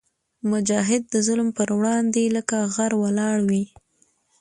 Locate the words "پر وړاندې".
1.57-2.23